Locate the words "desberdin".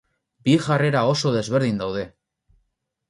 1.37-1.77